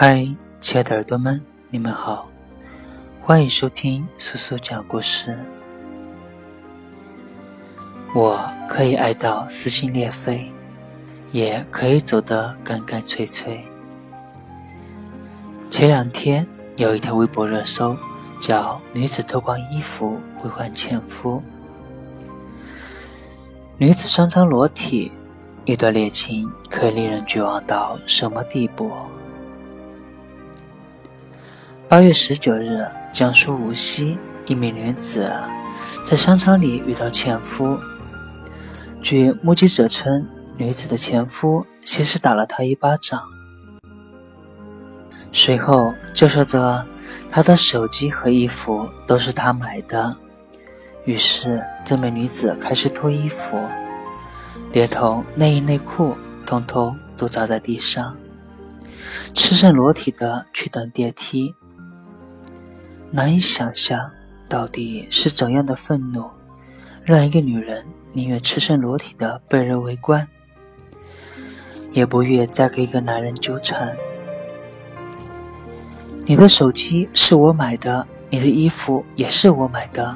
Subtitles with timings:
[0.00, 0.24] 嗨，
[0.60, 2.28] 亲爱的耳朵们，你们好，
[3.20, 5.36] 欢迎收听苏苏讲故事。
[8.14, 10.52] 我可以爱到撕心裂肺，
[11.32, 13.60] 也可以走得干干脆脆。
[15.68, 17.96] 前两天有一条微博热搜，
[18.40, 21.42] 叫“女子脱光衣服归还前夫”，
[23.76, 25.10] 女子上场裸体，
[25.64, 28.92] 一段恋情可以令人绝望到什么地步？
[31.88, 35.32] 八月十九日，江苏无锡一名女子
[36.06, 37.78] 在商场里遇到前夫。
[39.00, 40.28] 据目击者称，
[40.58, 43.22] 女子的前夫先是打了她一巴掌，
[45.32, 46.84] 随后就说着
[47.30, 50.14] 她的手机和衣服都是他买的。
[51.06, 53.58] 于是，这名女子开始脱衣服，
[54.72, 56.14] 连同内衣内裤
[56.44, 58.14] 通通都砸在地上，
[59.32, 61.54] 赤身裸体的去等电梯。
[63.10, 64.10] 难以想象，
[64.48, 66.28] 到底是怎样的愤怒，
[67.02, 70.28] 让一个女人宁愿赤身裸体的被人围观，
[71.92, 73.96] 也不愿再跟一个男人纠缠。
[76.26, 80.14] 你的手机是我买的，你的衣服也是我买的。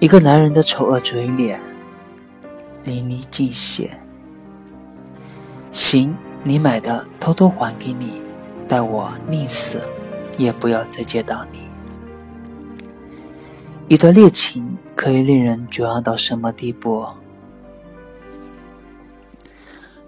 [0.00, 1.58] 一个男人的丑恶嘴脸，
[2.84, 3.98] 淋漓尽显。
[5.70, 8.20] 行，你买的偷偷还给你，
[8.68, 9.80] 待我宁死。
[10.36, 11.60] 也不要再见到你。
[13.88, 17.06] 一段恋情可以令人绝望到什么地步？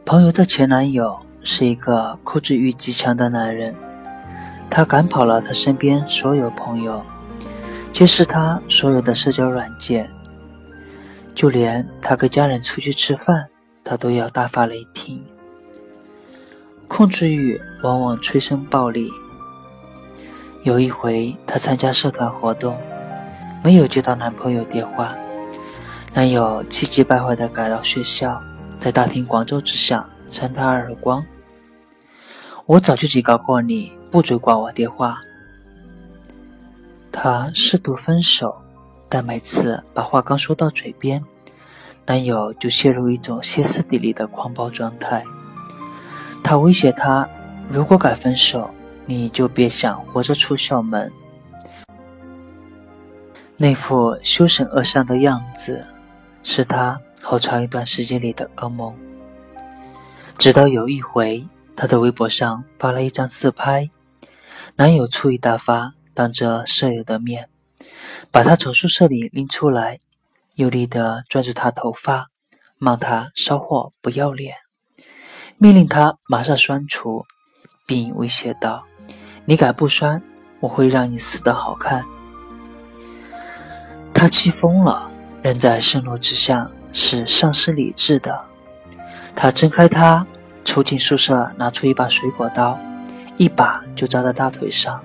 [0.04, 3.74] 朋友的前男友是一个控制欲极强的男人，
[4.70, 7.04] 他赶跑了他身边所有朋友，
[7.92, 10.10] 监视他所有的社交软件，
[11.34, 13.48] 就连他跟家人出去吃饭，
[13.84, 15.22] 他都要大发雷霆。
[16.88, 19.12] 控制欲往往催生暴力。
[20.66, 22.76] 有一回，她参加社团活动，
[23.62, 25.14] 没有接到男朋友电话，
[26.12, 28.42] 男友气急败坏地赶到学校，
[28.80, 31.24] 在大庭广众之下扇她耳光。
[32.64, 35.18] 我早就警告过你，不准挂我电话。
[37.12, 38.60] 她试图分手，
[39.08, 41.22] 但每次把话刚说到嘴边，
[42.06, 45.22] 男友就陷入一种歇斯底里的狂暴状态。
[46.42, 47.28] 他威胁她，
[47.68, 48.68] 如果敢分手。
[49.06, 51.10] 你就别想活着出校门。
[53.56, 55.88] 那副凶神恶煞的样子，
[56.42, 58.94] 是他好长一段时间里的噩梦。
[60.36, 63.88] 直到有一回，他在微博上发了一张自拍，
[64.74, 67.48] 男友醋意大发，当着舍友的面，
[68.30, 69.98] 把她从宿舍里拎出来，
[70.56, 72.26] 用力地拽住她头发，
[72.76, 74.54] 骂她骚货不要脸，
[75.56, 77.24] 命令她马上删除，
[77.86, 78.84] 并威胁道。
[79.48, 80.20] 你敢不删，
[80.58, 82.04] 我会让你死的好看。
[84.12, 85.08] 他气疯了，
[85.40, 88.44] 人在盛怒之下是丧失理智的。
[89.36, 90.26] 他睁开他，
[90.64, 92.76] 冲进宿舍，拿出一把水果刀，
[93.36, 95.00] 一把就扎在大腿上。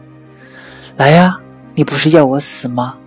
[0.97, 1.39] 来呀，
[1.75, 2.97] 你不是要我死吗？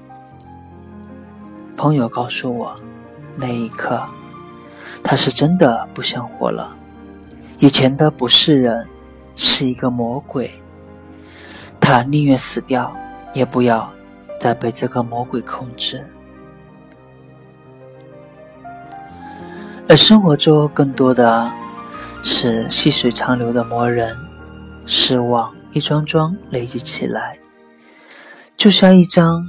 [1.77, 2.77] 朋友告诉我，
[3.34, 4.00] 那一刻，
[5.03, 6.77] 他是真的不想活了。
[7.59, 8.87] 以前的不是人，
[9.34, 10.49] 是一个魔鬼。
[11.84, 12.91] 他宁愿死掉，
[13.34, 13.93] 也不要
[14.41, 16.03] 再被这个魔鬼控制。
[19.87, 21.53] 而生活中更多的
[22.23, 24.17] 是细水长流的磨人，
[24.87, 27.39] 失望一桩桩累积起来，
[28.56, 29.47] 就像一张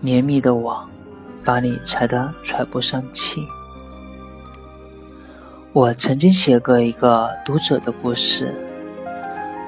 [0.00, 0.90] 绵密的网，
[1.44, 3.46] 把你踩得喘不上气。
[5.72, 8.52] 我曾经写过一个读者的故事，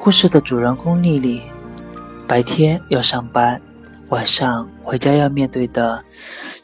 [0.01, 1.43] 故事的主人公丽丽。
[2.33, 3.61] 白天要上班，
[4.09, 6.03] 晚上回家要面对的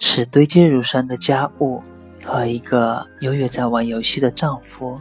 [0.00, 1.82] 是堆积如山的家务
[2.24, 4.98] 和一个永远在玩游戏的丈夫。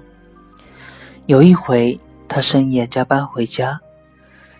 [1.26, 1.98] 有一回，
[2.28, 3.80] 她深夜加班回家，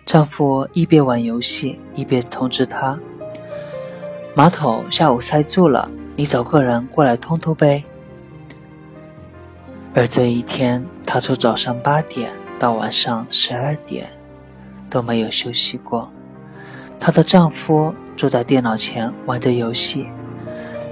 [0.06, 2.98] 丈夫一边玩游戏一边通知她
[4.34, 7.84] ：“马桶下午塞住了，你找个人过来通通呗。”
[9.92, 14.10] 而这一天，她从早上八点到晚上十二点。
[14.88, 16.10] 都没有休息过，
[16.98, 20.06] 她的丈夫坐在电脑前玩着游戏，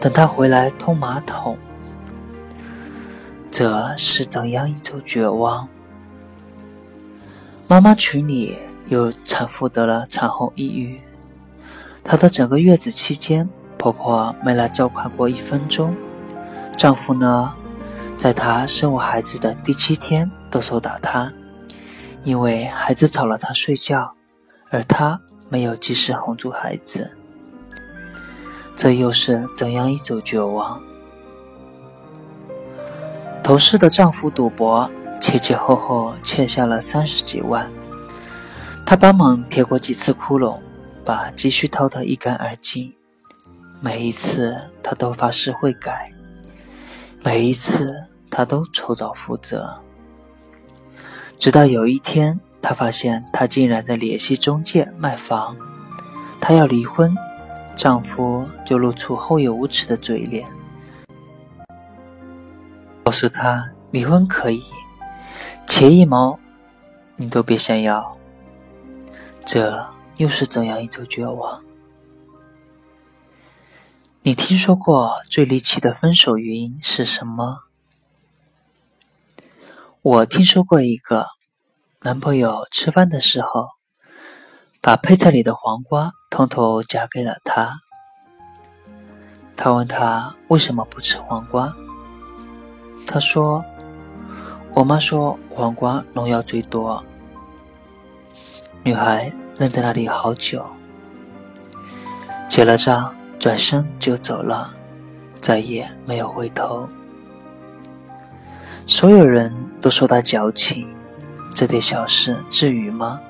[0.00, 1.56] 等她回来通马桶。
[3.50, 5.68] 这是怎样一种绝望？
[7.68, 8.56] 妈妈群里
[8.88, 11.00] 有产妇得了产后抑郁，
[12.04, 13.48] 她的整个月子期间，
[13.78, 15.96] 婆婆没来照看过一分钟，
[16.76, 17.54] 丈夫呢，
[18.16, 21.32] 在她生完孩子的第七天都手打她。
[22.26, 24.12] 因为孩子吵了他睡觉，
[24.70, 27.12] 而他没有及时哄住孩子。
[28.74, 30.82] 这又是怎样一种绝望？
[33.44, 34.90] 同事的丈夫赌博，
[35.20, 37.70] 前前后后欠下了三十几万。
[38.84, 40.58] 他帮忙贴过几次窟窿，
[41.04, 42.92] 把积蓄掏得一干二净。
[43.80, 46.10] 每一次他都发誓会改，
[47.22, 47.94] 每一次
[48.28, 49.80] 他都筹早负责。
[51.36, 55.56] 直到有一天，他发现他竟然在联系中介卖房，
[56.40, 57.14] 他要离婚，
[57.76, 60.48] 丈夫就露出厚颜无耻的嘴脸，
[63.04, 64.62] 告诉他离婚可以，
[65.66, 66.38] 钱一毛
[67.16, 68.16] 你都别想要。
[69.44, 71.62] 这又是怎样一种绝望？
[74.22, 77.65] 你听说过最离奇的分手原因是什么？
[80.08, 81.26] 我听说过一个，
[82.02, 83.70] 男朋友吃饭的时候，
[84.80, 87.80] 把配菜里的黄瓜通通夹给了她。
[89.56, 91.74] 他问他为什么不吃黄瓜，
[93.04, 93.64] 他说
[94.74, 97.04] ：“我妈说黄瓜农药最多。”
[98.84, 100.64] 女孩愣在那里好久，
[102.48, 104.72] 结了账，转身就走了，
[105.40, 106.88] 再也没有回头。
[108.86, 109.52] 所有人
[109.86, 110.84] 都说他矫情，
[111.54, 113.20] 这点小事至于吗？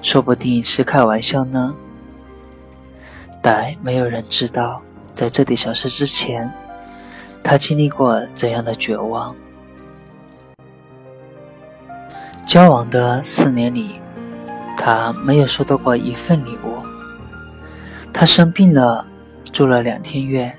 [0.00, 1.74] 说不定是开玩笑呢。
[3.42, 4.80] 但没有人知道，
[5.14, 6.50] 在这点小事之前，
[7.44, 9.36] 他经历过怎样的绝望。
[12.46, 14.00] 交往的四年里。
[14.78, 16.78] 他没有收到过一份礼物。
[18.14, 19.06] 他生病了，
[19.52, 20.58] 住了两天院。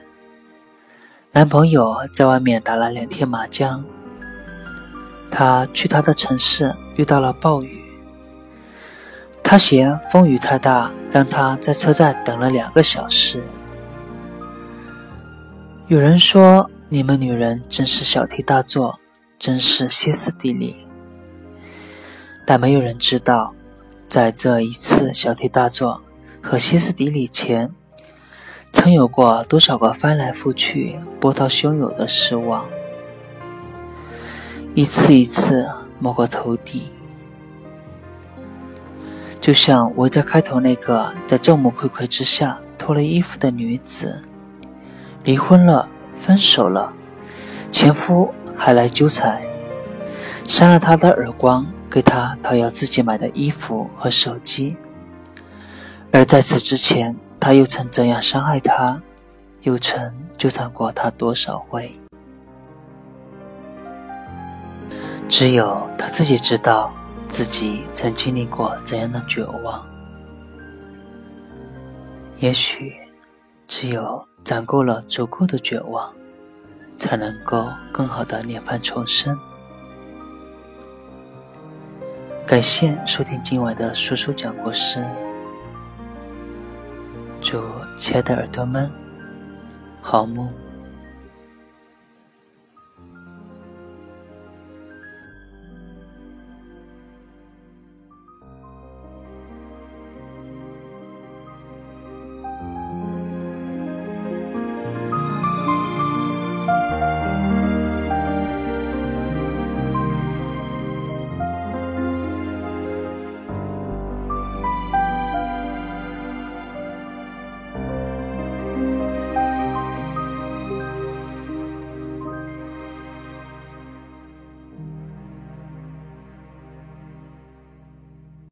[1.31, 3.83] 男朋友在外面打了两天麻将。
[5.31, 7.81] 他去他的城市遇到了暴雨。
[9.43, 13.43] 他嫌风雨太大，让他在车站等了两个小时。
[15.87, 18.99] 有人说：“你们女人真是小题大做，
[19.37, 20.75] 真是歇斯底里。”
[22.45, 23.53] 但没有人知道。
[24.07, 26.01] 在这一次小题大做
[26.41, 27.69] 和歇斯底里前，
[28.71, 32.67] 曾有过多少个翻来覆去、波涛汹涌的失望，
[34.73, 35.67] 一次一次
[35.99, 36.87] 摸过头顶。
[39.41, 44.21] 就像我在开头那个在众目睽睽之下脱了衣服的女子，
[45.23, 46.93] 离婚了，分手了，
[47.71, 49.41] 前夫还来纠缠，
[50.45, 51.65] 扇了她的耳光。
[51.91, 54.77] 给他讨要自己买的衣服和手机，
[56.11, 59.01] 而在此之前，他又曾怎样伤害他，
[59.63, 61.91] 又曾纠缠过他多少回？
[65.29, 66.91] 只有他自己知道
[67.27, 69.85] 自己曾经历过怎样的绝望。
[72.37, 72.93] 也许，
[73.67, 76.11] 只有攒够了足够的绝望，
[76.97, 79.37] 才能够更好的涅槃重生。
[82.47, 85.05] 感谢收听今晚的叔叔讲故事，
[87.39, 87.61] 祝
[87.95, 88.91] 亲爱的耳朵们
[90.01, 90.51] 好梦。